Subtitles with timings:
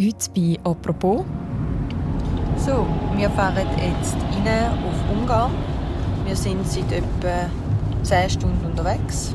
[0.00, 1.24] heute bei «Apropos».
[2.58, 5.50] So, wir fahren jetzt rein auf Ungarn.
[6.24, 7.50] Wir sind seit etwa
[8.02, 9.34] 10 Stunden unterwegs.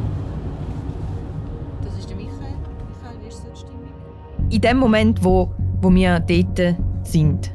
[1.83, 2.31] Das ist der Michael.
[2.39, 4.49] Michael, wie ist so die Stimmung?
[4.49, 5.51] In dem Moment, wo,
[5.81, 7.51] wo wir dort sind,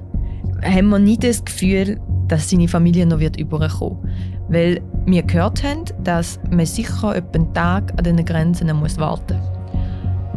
[0.62, 3.98] haben wir nicht das Gefühl, dass seine Familie noch wird überkommen
[4.48, 9.38] Weil wir gehört haben, dass man sicher etwa einen Tag an den Grenzen muss warten
[9.38, 9.55] muss.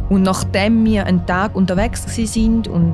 [0.10, 2.94] Und nachdem wir einen Tag unterwegs sind und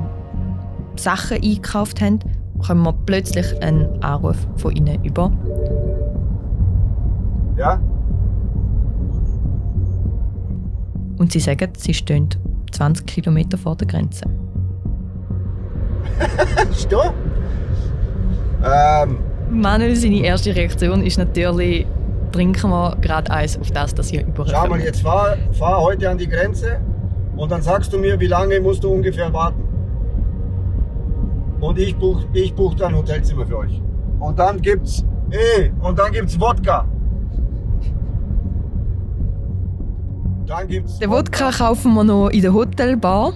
[0.96, 2.18] Sachen eingekauft haben,
[2.64, 5.32] kommen wir plötzlich einen Anruf von ihnen über.
[7.56, 7.80] Ja?
[11.18, 12.28] Und sie sagen, sie stehen
[12.72, 14.26] 20 Kilometer vor der Grenze.
[16.74, 17.14] Stopp!
[18.62, 19.18] Ähm,
[19.50, 21.86] Manuel, seine erste Reaktion ist natürlich,
[22.32, 26.18] trinken wir gerade eins auf das, dass ihr schau mal, jetzt fahr, fahr heute an
[26.18, 26.80] die Grenze
[27.36, 29.62] und dann sagst du mir, wie lange musst du ungefähr warten.
[31.60, 33.80] Und ich buch, ich buch dann ein Hotelzimmer für euch.
[34.18, 36.86] Und dann gibt's, eh, und dann gibt's Wodka.
[40.46, 43.32] Dann gibt's Den Wodka kaufen wir noch in der Hotelbar,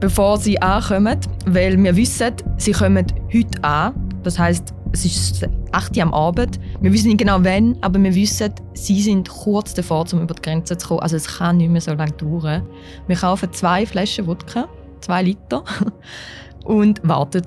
[0.00, 3.94] bevor sie ankommen, weil wir wissen, sie kommen heute an.
[4.22, 6.60] Das heißt, es ist 8 Uhr am Abend.
[6.80, 10.42] Wir wissen nicht genau wann, aber wir wissen, sie sind kurz davor, um über die
[10.42, 11.00] Grenze zu kommen.
[11.00, 12.66] Also es kann nicht mehr so lange dauern.
[13.06, 14.68] Wir kaufen zwei Flaschen Wodka,
[15.00, 15.64] zwei Liter,
[16.64, 17.42] und warten.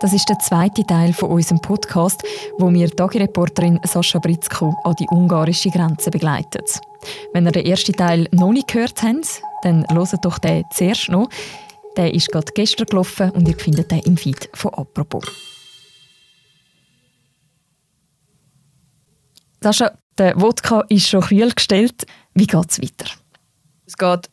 [0.00, 2.22] Das ist der zweite Teil von unserem Podcast,
[2.58, 6.78] wo wir die Dagi-Reporterin Sascha Britzko an die ungarische Grenze begleitet.
[7.32, 11.28] Wenn ihr den ersten Teil noch nicht gehört habt, dann hört doch den zuerst noch.
[11.96, 15.24] Der ist gerade gestern gelaufen und ihr findet den im Feed von «Apropos».
[19.62, 22.06] Sascha, der Wodka ist schon kühl gestellt.
[22.34, 23.10] Wie geht es weiter?
[23.86, 24.30] Es geht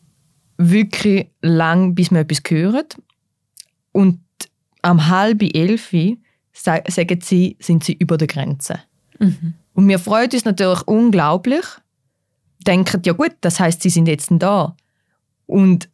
[0.58, 2.86] wirklich lang, bis wir etwas hören.
[3.92, 4.20] Und
[4.82, 5.94] am halb elf
[6.52, 8.80] sa- sagen sie, sind sie über der Grenze.
[9.74, 11.66] Und wir freuen uns natürlich unglaublich.
[12.68, 14.76] Denken, ja gut, das heißt, sie sind jetzt da.
[15.52, 15.90] Und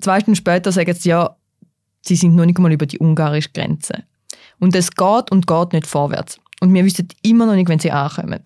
[0.00, 1.36] zwei Stunden später sagen sie, ja,
[2.00, 4.04] sie sind noch nicht mal über die ungarische Grenze.
[4.58, 6.40] Und es geht und geht nicht vorwärts.
[6.60, 8.40] Und wir wissen immer noch nicht, wenn sie ankommen.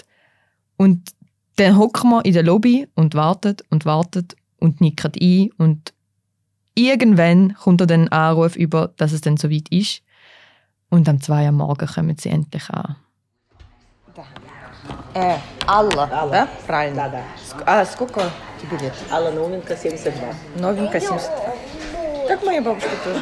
[0.76, 1.10] Und
[1.56, 4.26] dann hocken wir in der Lobby und warten und warten
[4.58, 5.50] und nicken ein.
[5.58, 5.94] Und
[6.74, 10.02] irgendwann kommt dann ein Anruf über, dass es dann soweit ist.
[10.90, 12.96] Und am 2 Uhr am Morgen kommen sie endlich an.
[15.15, 15.37] Е,
[15.67, 16.47] Алла, да?
[16.67, 16.95] Правильно.
[16.95, 17.21] Да, да.
[17.37, 18.21] Ск- А сколько
[18.61, 18.93] тебе лет?
[19.11, 20.13] Алла Новенко, 72.
[20.55, 21.29] Новенькая, 70.
[22.27, 23.21] Как моя бабушка тоже.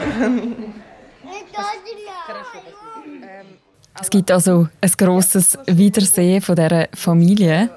[4.02, 7.70] Es gibt also ein grosses Wiedersehen von dieser Familie.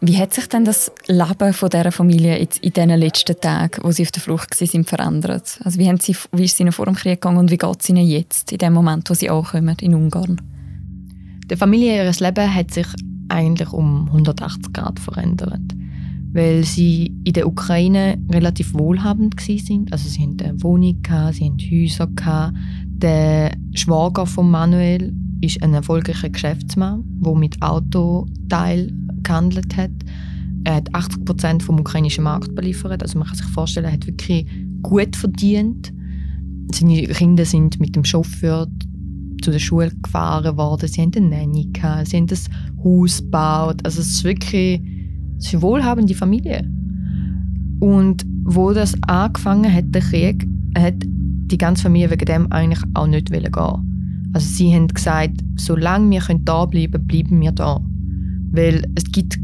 [0.00, 3.90] Wie hat sich denn das Leben von dieser Familie jetzt in diesen letzten Tagen, wo
[3.90, 5.58] sie auf der Flucht waren, verändert?
[5.64, 7.80] Also wie, haben sie, wie ist es ihnen vor dem Krieg gegangen und wie geht
[7.80, 10.40] es ihnen jetzt, in dem Moment, wo sie ankommen in Ungarn?
[11.51, 12.87] Der Familie ihres Leben hat sich
[13.27, 15.59] eigentlich um 180 Grad verändert,
[16.31, 19.91] weil sie in der Ukraine relativ wohlhabend sind.
[19.91, 22.07] Also sie hatten eine Wohnung, gehabt, sie hatten Häuser.
[22.07, 22.55] Gehabt.
[22.85, 29.91] Der Schwager von Manuel ist ein erfolgreicher Geschäftsmann, der mit Autoteil gehandelt hat.
[30.63, 33.03] Er hat 80 Prozent vom ukrainischen Markt beliefert.
[33.03, 34.47] Also man kann sich vorstellen, er hat wirklich
[34.83, 35.91] gut verdient.
[36.71, 38.67] Seine Kinder sind mit dem Chauffeur
[39.41, 40.87] zu der Schule gefahren worden.
[40.87, 42.49] Sie haben eine Nanny gehabt, sie haben das
[42.83, 43.77] Haus gebaut.
[43.83, 44.81] Also es ist wirklich
[45.51, 46.69] eine wohlhabende Familie.
[47.79, 50.47] Und wo das angefangen hat, der Krieg,
[50.77, 54.29] hat die ganze Familie wegen dem eigentlich auch nicht gehen.
[54.33, 57.81] Also sie haben gesagt, solange wir da bleiben können, bleiben wir da.
[58.51, 59.37] Weil es gibt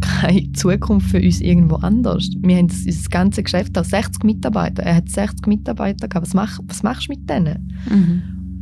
[0.00, 2.28] keine Zukunft für uns irgendwo anders.
[2.40, 4.82] Wir haben das, das ganze Geschäft da 60 Mitarbeiter.
[4.82, 6.26] Er hat 60 Mitarbeiter gehabt.
[6.26, 7.72] Was, mach, was machst du mit denen?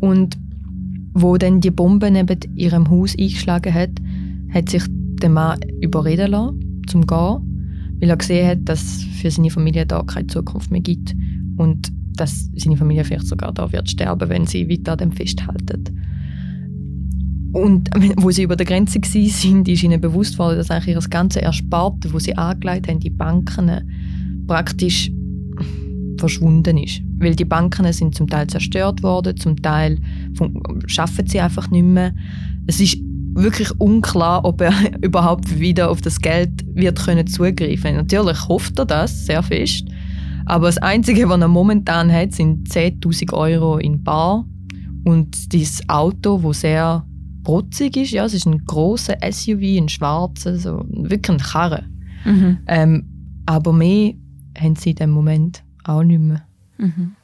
[0.00, 0.38] Und
[1.20, 3.90] wo dann die Bombe neben ihrem Haus eingeschlagen hat,
[4.52, 9.30] hat sich der Mann überreden lassen, zum gehen, weil er gesehen hat, dass es für
[9.30, 11.14] seine Familie da keine Zukunft mehr gibt
[11.56, 15.84] und dass seine Familie vielleicht sogar da wird sterben, wenn sie weiter an dem festhalten.
[17.52, 21.08] Und wo sie über der Grenze waren, sind, ist ihnen bewusst worden, dass eigentlich ihr
[21.08, 23.70] ganze Ersparte, wo sie angelegt haben, die Banken,
[24.46, 25.10] praktisch
[26.18, 27.02] verschwunden ist.
[27.18, 29.98] Weil die Banken sind zum Teil zerstört worden, zum Teil
[30.86, 32.14] schaffen sie einfach nicht mehr.
[32.66, 32.98] Es ist
[33.34, 34.72] wirklich unklar, ob er
[35.02, 37.96] überhaupt wieder auf das Geld wird können zugreifen.
[37.96, 39.86] Natürlich hofft er das sehr fest,
[40.48, 44.46] aber das Einzige, was er momentan hat, sind 10.000 Euro in Bar
[45.04, 47.04] und dieses Auto, wo sehr
[47.44, 48.12] protzig ist.
[48.12, 51.84] Ja, es ist ein großer SUV, ein schwarzer, so wirklich ein Karre.
[52.24, 52.58] Mhm.
[52.66, 53.04] Ähm,
[53.44, 54.14] aber mehr
[54.58, 56.47] haben sie in dem Moment auch nicht mehr.
[56.78, 57.14] Mhm.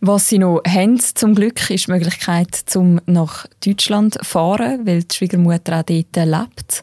[0.00, 5.04] Was sie noch haben, zum Glück, ist die Möglichkeit, zum nach Deutschland zu fahren, weil
[5.04, 6.82] die Schwiegermutter auch dort lebt.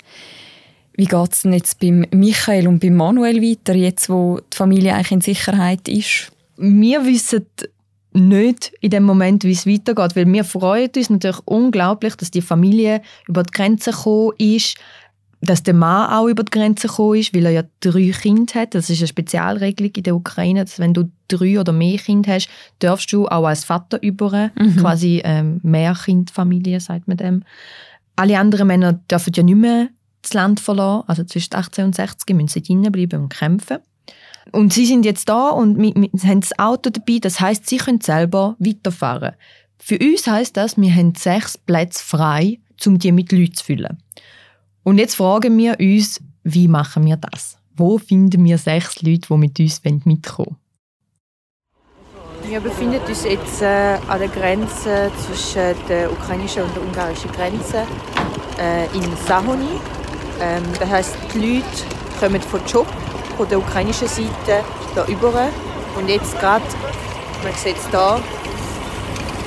[0.94, 4.94] Wie geht es denn jetzt beim Michael und beim Manuel weiter, jetzt wo die Familie
[4.94, 6.32] eigentlich in Sicherheit ist?
[6.58, 7.46] Wir wissen
[8.14, 12.42] nicht in dem Moment, wie es weitergeht, weil wir freuen uns natürlich unglaublich, dass die
[12.42, 14.78] Familie über die Grenze gekommen ist,
[15.42, 18.76] dass der Mann auch über die Grenze gekommen ist, weil er ja drei Kinder hat.
[18.76, 22.50] Das ist eine Spezialregelung in der Ukraine, dass wenn du drei oder mehr Kinder hast,
[22.80, 24.76] darfst du auch als Vater über, mhm.
[24.78, 27.44] quasi ähm, Mehrkindfamilie, sagt man dem.
[28.16, 29.88] Alle anderen Männer dürfen ja nicht mehr
[30.22, 33.78] das Land verlassen, also zwischen 18 und 60 müssen sie drinnen bleiben und kämpfen.
[34.52, 37.78] Und sie sind jetzt da und wir, wir haben das Auto dabei, das heißt, sie
[37.78, 39.36] können selber weiterfahren.
[39.78, 43.98] Für uns heißt das, wir haben sechs Plätze frei, um die mit Leuten zu füllen.
[44.84, 47.58] Und jetzt fragen wir uns, wie machen wir das?
[47.76, 50.58] Wo finden wir sechs Leute, die mit uns mitkommen wollen?
[52.44, 57.86] Wir befinden uns jetzt äh, an der Grenze zwischen der ukrainischen und der ungarischen Grenze
[58.60, 59.80] äh, in Sahoni.
[60.42, 61.66] Ähm, das heisst, die Leute
[62.20, 62.88] kommen von Job,
[63.38, 65.50] von der ukrainischen Seite, hier rüber.
[65.98, 66.64] Und jetzt gerade,
[67.44, 68.20] man sieht es hier,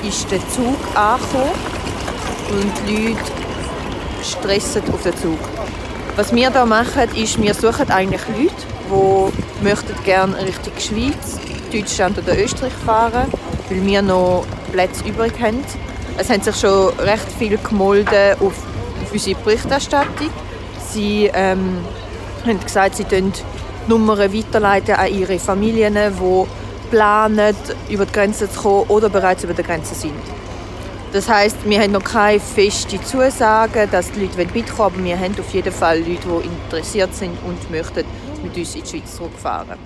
[0.07, 1.51] ist der Zug angekommen
[2.51, 3.42] und die Leute
[4.23, 5.39] stressen auf den Zug.
[6.15, 8.53] Was wir hier machen, ist, wir suchen eigentlich Leute,
[8.89, 11.39] die möchten gerne Richtung Schweiz,
[11.71, 13.31] Deutschland oder Österreich fahren,
[13.69, 15.63] weil wir noch Plätze übrig haben.
[16.17, 18.53] Es haben sich schon recht viel gemolden auf,
[19.01, 20.29] auf unsere Berichterstattung.
[20.91, 21.79] Sie ähm,
[22.45, 23.33] haben gesagt, sie weiterleiten
[23.87, 26.47] Nummern weiterleiten an ihre Familien, die
[26.91, 27.55] planen,
[27.89, 30.13] über die Grenze zu kommen oder bereits über der Grenze sind.
[31.13, 35.39] Das heißt, wir haben noch keine feste Zusage, dass die Leute mitkommen aber wir haben
[35.39, 38.03] auf jeden Fall Leute, die interessiert sind und möchten
[38.41, 39.77] mit uns in die Schweiz zurückfahren.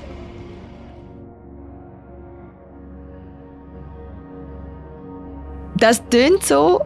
[5.77, 6.79] Das klingt so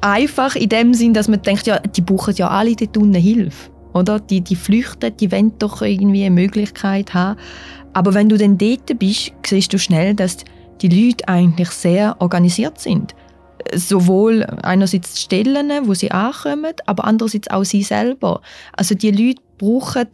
[0.00, 3.70] einfach in dem Sinn, dass man denkt, ja, die brauchen ja alle dort unten Hilfe.
[3.92, 4.18] Oder?
[4.18, 7.38] Die, die flüchten, die wollen doch irgendwie eine Möglichkeit haben.
[7.92, 10.38] Aber wenn du dann dort bist, siehst du schnell, dass
[10.80, 13.14] die Leute eigentlich sehr organisiert sind
[13.74, 18.40] sowohl einerseits Stellen, wo sie ankommen, aber andererseits auch sie selber.
[18.72, 20.08] Also die Leute brauchen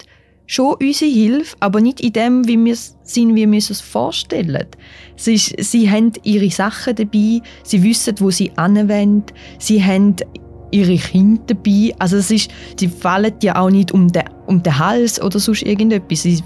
[0.46, 3.80] schon unsere Hilfe, aber nicht in dem, wie wir es sind, wie wir es uns
[3.80, 4.66] vorstellen.
[5.16, 10.16] Sie, sie haben ihre Sachen dabei, sie wissen, wo sie anwenden, sie haben
[10.70, 11.94] ihre Kinder dabei.
[11.98, 15.62] Also es ist, sie fallen ja auch nicht um den, um den Hals oder sonst
[15.62, 16.22] irgendetwas.
[16.22, 16.42] Sie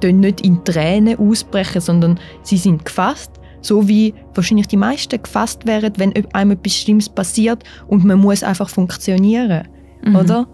[0.00, 5.66] tun nicht in Tränen ausbrechen, sondern sie sind gefasst so wie wahrscheinlich die meisten gefasst
[5.66, 9.68] wären, wenn einem etwas Schlimmes passiert und man muss einfach funktionieren,
[10.04, 10.16] mhm.
[10.16, 10.48] oder?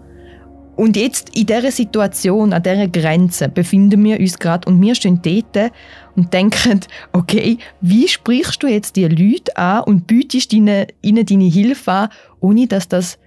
[0.79, 5.19] Und jetzt in dieser Situation, an dieser Grenze, befinden wir uns gerade und wir stehen
[5.21, 5.73] dort
[6.15, 6.79] und denken,
[7.11, 12.09] okay, wie sprichst du jetzt die Leute an und bietest ihnen, ihnen deine Hilfe an,
[12.39, 13.19] ohne dass das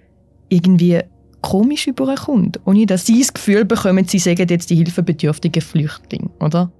[0.49, 1.01] irgendwie
[1.41, 6.71] komisch überkommt, ohne dass sie das Gefühl bekommen, sie sagen jetzt die hilfebedürftigen Flüchtlinge, oder?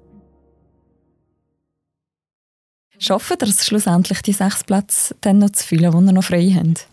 [2.99, 6.53] Schaffen ihr es schlussendlich, die sechs Plätze dann noch zu füllen, die ihr noch frei
[6.55, 6.87] habt?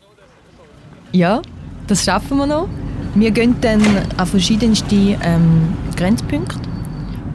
[1.12, 1.42] Ja,
[1.86, 2.68] das schaffen wir noch.
[3.14, 3.82] Wir gehen dann
[4.16, 6.60] an verschiedenste ähm, Grenzpunkte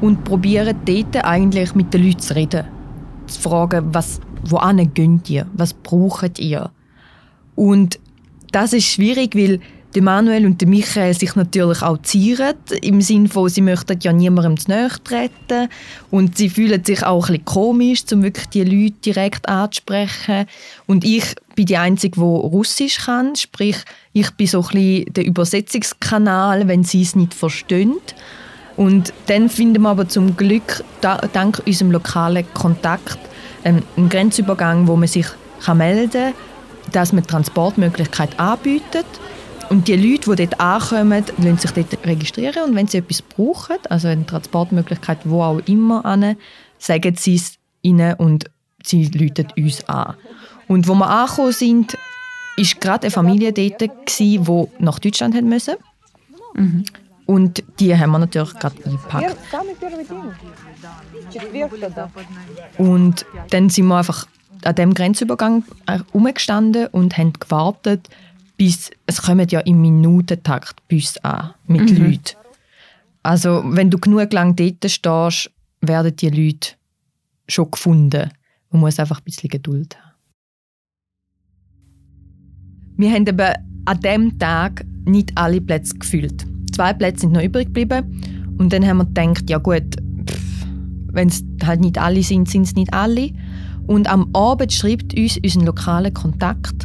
[0.02, 2.66] und probieren dort eigentlich mit den Leuten zu reden.
[3.28, 5.46] Zu fragen, was, wohin geht ihr?
[5.54, 6.72] Was braucht ihr?
[7.56, 8.00] Und
[8.52, 9.60] das ist schwierig, weil
[9.96, 14.12] der Manuel und der Michael sich natürlich auch zieren, im Sinne von, sie möchten ja
[14.12, 15.70] niemandem zu nahe treten
[16.12, 20.46] und sie fühlen sich auch ein bisschen komisch, um wirklich die Leute direkt anzusprechen.
[20.86, 21.24] Und ich
[21.56, 23.78] bin die Einzige, die Russisch kann, sprich,
[24.12, 27.96] ich bin so ein bisschen der Übersetzungskanal, wenn sie es nicht verstehen.
[28.76, 33.18] Und dann finden wir aber zum Glück, dank unserem lokalen Kontakt,
[33.64, 35.28] ähm, einen Grenzübergang, wo man sich
[35.74, 36.34] melden kann,
[36.92, 39.06] dass man Transportmöglichkeit anbietet
[39.70, 43.78] und die Leute, die dort ankommen, lassen sich dort registrieren und wenn sie etwas brauchen,
[43.90, 46.36] also eine Transportmöglichkeit wo auch immer,
[46.78, 48.46] sagen sie es ihnen und
[48.84, 50.16] sie läuten uns an.
[50.68, 54.40] Und wo wir angekommen sind, war gerade eine Familie dort, die
[54.80, 55.78] nach Deutschland musste.
[56.56, 56.86] Mhm.
[57.26, 59.36] Und die haben wir natürlich gerade eingepackt.
[62.78, 64.28] Und dann sind wir einfach
[64.64, 68.10] an dem Grenzübergang herumgestanden und haben gewartet,
[68.58, 72.06] bis, es kommen ja im Minutentakt Bus an mit mhm.
[72.06, 72.38] Leuten.
[73.24, 76.72] Also wenn du genug lang dort stehst, werden die Leute
[77.48, 78.30] schon gefunden.
[78.70, 80.06] Man muss einfach ein bisschen Geduld haben.
[82.98, 83.54] Wir haben eben
[83.86, 86.46] an diesem Tag nicht alle Plätze gefüllt.
[86.74, 88.56] zwei Plätze sind noch übrig geblieben.
[88.58, 89.96] Und dann haben wir gedacht, ja gut,
[91.12, 93.32] wenn es halt nicht alle sind, sind es nicht alle.
[93.88, 96.85] Und am Abend schreibt uns unser lokaler Kontakt,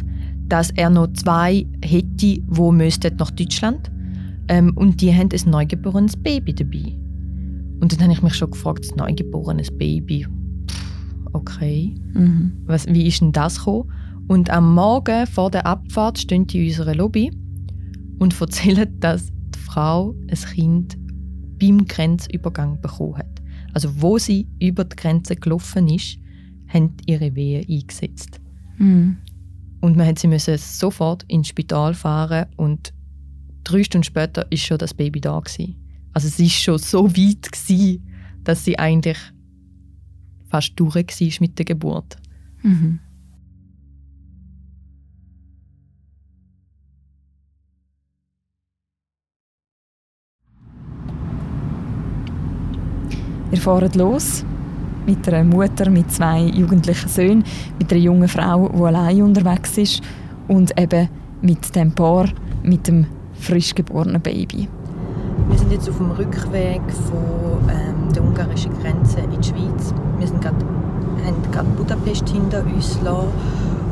[0.51, 2.43] dass er noch zwei hätte, die
[3.17, 3.89] nach Deutschland
[4.49, 6.97] ähm, Und die haben ein neugeborenes Baby dabei.
[7.79, 10.27] Und dann habe ich mich schon gefragt, ein neugeborenes Baby.
[11.31, 11.95] Okay.
[12.13, 12.51] Mhm.
[12.65, 13.91] Was, wie ist denn das gekommen?
[14.27, 17.31] Und am Morgen vor der Abfahrt stehen die in unserer Lobby
[18.19, 20.97] und erzählen, dass die Frau ein Kind
[21.59, 23.41] beim Grenzübergang bekommen hat.
[23.73, 26.17] Also wo sie über die Grenze gelaufen ist,
[26.67, 28.41] haben ihre Wehen eingesetzt.
[28.77, 29.17] Mhm.
[29.81, 32.93] Und man sie müssen sofort ins Spital fahren und
[33.63, 35.75] drei Stunden später ist schon das Baby da gewesen.
[36.13, 38.07] Also es ist schon so weit gewesen,
[38.43, 39.17] dass sie eigentlich
[40.49, 42.17] fast durch war mit der Geburt.
[42.61, 42.99] Mhm.
[53.51, 54.45] Ihr fahrt los
[55.11, 57.43] mit einer Mutter mit zwei jugendlichen Söhnen,
[57.77, 60.01] mit einer jungen Frau, die allein unterwegs ist
[60.47, 61.09] und eben
[61.41, 62.29] mit dem Paar,
[62.63, 64.69] mit dem frisch geborenen Baby.
[65.49, 69.93] Wir sind jetzt auf dem Rückweg von ähm, der ungarischen Grenze in die Schweiz.
[70.17, 70.53] Wir sind grad,
[71.25, 73.27] haben gerade Budapest hinter uns gelassen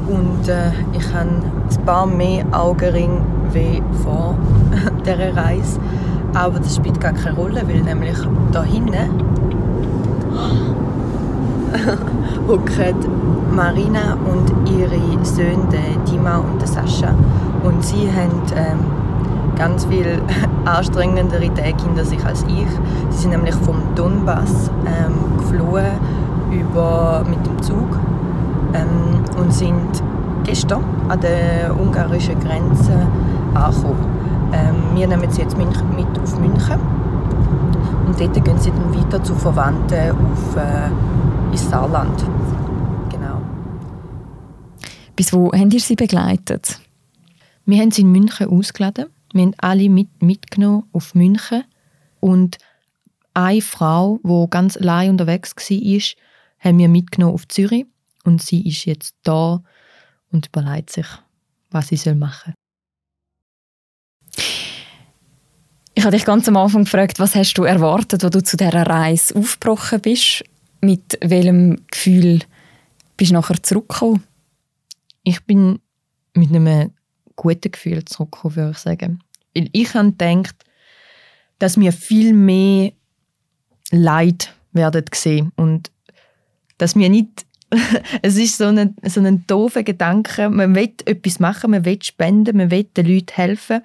[0.07, 3.21] und äh, ich habe ein paar mehr Augenringe
[3.51, 4.37] wie vor
[5.05, 5.79] dieser Reise.
[6.33, 8.17] Aber das spielt gar keine Rolle, weil nämlich
[8.53, 8.93] da hinten
[12.47, 12.95] hocken
[13.55, 17.13] Marina und ihre Söhne, Dima und Sascha.
[17.63, 18.79] Und sie haben ähm,
[19.57, 20.21] ganz viel
[20.65, 22.67] anstrengendere Tage hinter sich als ich.
[23.09, 25.91] Sie sind nämlich vom Donbass ähm, geflohen
[26.51, 27.99] über, mit dem Zug
[28.73, 30.03] ähm, und sind
[30.43, 33.07] gestern an der ungarischen Grenze
[33.53, 34.05] angekommen.
[34.53, 36.79] Ähm, wir nehmen sie jetzt mit auf München
[38.07, 40.89] und dort gehen sie dann weiter zu Verwandten auf, äh,
[41.51, 42.19] ins Saarland.
[43.11, 43.41] Genau.
[45.15, 46.79] Bis wo habt ihr sie begleitet?
[47.65, 49.07] Wir haben sie in München ausgeladen.
[49.33, 51.63] Wir haben alle mit, mitgenommen auf München.
[52.19, 52.57] Und
[53.33, 56.01] eine Frau, die ganz allein unterwegs war,
[56.59, 57.85] haben wir mitgenommen auf Zürich.
[58.23, 59.61] Und sie ist jetzt da
[60.31, 61.07] und überlegt sich,
[61.71, 62.53] was sie machen soll.
[65.99, 68.87] Ich habe dich ganz am Anfang gefragt, was hast du erwartet, als du zu dieser
[68.87, 70.45] Reise aufgebrochen bist?
[70.81, 72.39] Mit welchem Gefühl
[73.17, 74.23] bist du nachher zurückgekommen?
[75.23, 75.79] Ich bin
[76.33, 76.91] mit einem
[77.35, 79.19] guten Gefühl zurückgekommen, würde ich sagen.
[79.55, 80.55] Weil ich habe gedacht,
[81.59, 82.93] dass wir viel mehr
[83.91, 85.91] Leid werden sehen und
[86.77, 87.45] dass wir nicht
[88.21, 90.49] es ist so ein, so ein doofer Gedanke.
[90.49, 93.81] Man will etwas machen, man will spenden, man will den Leuten helfen.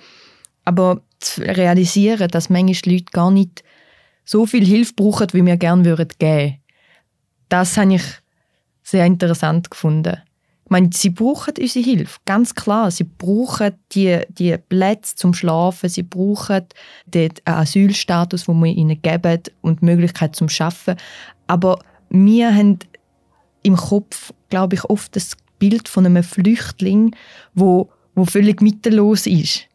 [0.64, 3.62] Aber zu realisieren, dass manchmal Leute gar nicht
[4.24, 6.58] so viel Hilfe brauchen, wie wir gerne würden geben.
[7.48, 8.02] Das habe ich
[8.82, 10.18] sehr interessant gefunden.
[10.64, 12.90] Ich meine, sie brauchen unsere Hilfe, ganz klar.
[12.90, 16.64] Sie brauchen die, die Plätze zum Schlafen, sie brauchen
[17.06, 20.96] den Asylstatus, den wir ihnen geben und die Möglichkeit zum Schaffen.
[21.46, 22.78] Aber wir haben
[23.62, 27.14] im Kopf, glaube ich, oft das Bild von einem Flüchtling,
[27.54, 29.66] wo, wo völlig mittellos ist.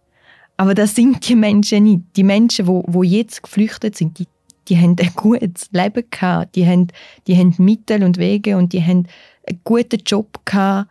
[0.58, 2.02] Aber das sind die Menschen nicht.
[2.16, 4.28] Die Menschen, die, die jetzt geflüchtet sind, die,
[4.70, 6.56] die haben ein gutes Leben gehabt.
[6.56, 6.88] Die haben,
[7.28, 9.08] die haben Mittel und Wege und die haben
[9.48, 10.90] einen guten Job gehabt.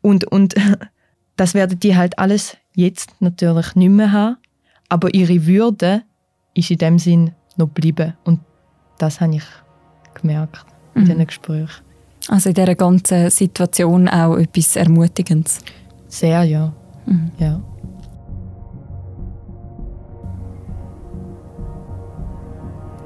[0.00, 0.54] Und, und
[1.36, 4.36] das werden die halt alles jetzt natürlich nicht mehr haben.
[4.88, 6.02] Aber ihre Würde
[6.54, 8.14] ist in dem Sinn noch geblieben.
[8.24, 8.40] Und
[8.98, 9.44] das habe ich
[10.14, 11.06] gemerkt in mhm.
[11.06, 11.84] diesen Gesprächen.
[12.28, 15.60] Also in dieser ganzen Situation auch etwas Ermutigendes?
[16.08, 16.72] Sehr, ja.
[17.06, 17.30] Mhm.
[17.38, 17.60] ja.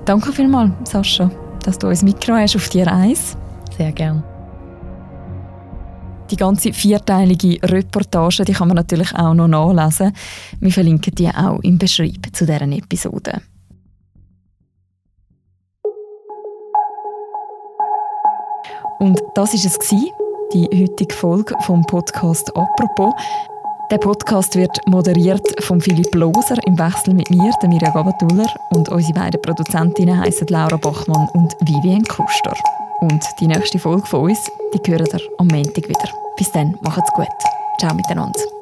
[0.05, 1.31] Danke vielmals, Sascha,
[1.65, 3.37] dass du uns mitgenommen hast auf die Reise.
[3.77, 4.25] Sehr gern.
[6.31, 10.13] Die ganze vierteilige Reportage die kann man natürlich auch noch nachlesen.
[10.61, 13.43] Wir verlinken die auch im Beschreib zu deren Episode.
[18.99, 19.79] Und das ist es
[20.53, 23.13] die heutige Folge vom Podcast «Apropos».
[23.93, 28.89] Der Podcast wird moderiert von Philipp Loser im Wechsel mit mir, der Mirja Gabatuller, und
[28.89, 32.57] unsere beiden Produzentinnen heißen Laura Bachmann und Vivian Kuster.
[33.03, 36.09] Und die nächste Folge von uns, die hören ihr am Montag wieder.
[36.39, 37.27] Bis dann, macht's gut.
[37.79, 38.62] Ciao miteinander.